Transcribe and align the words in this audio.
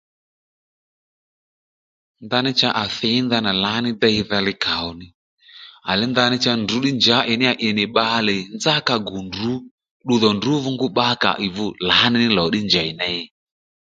Ndaní 2.25 2.51
cha 2.59 2.69
à 2.81 2.83
thǐy 2.95 3.17
ndanà 3.25 3.51
lǎní 3.63 3.89
deydha 4.01 4.39
li 4.47 4.53
kàó 4.63 4.89
à 5.89 5.91
le 5.99 6.05
ndaní 6.11 6.35
ndrǔ 6.63 6.77
ddí 6.81 6.91
njǎ 6.97 7.17
ì 7.67 7.69
nì 7.77 7.83
bbalè 7.91 8.37
nzá 8.57 8.75
ka 8.87 8.95
gù 9.07 9.17
ndrǔ 9.27 9.51
ddudhò 10.03 10.29
ndrǔ 10.37 10.53
dho 10.63 10.69
ngu 10.75 10.87
bbakǎ 10.91 11.31
ìdho 11.45 11.67
lǎní 11.87 12.25
lò 12.37 12.45
ddí 12.49 12.59
njèy 12.67 12.89
ney 12.99 13.19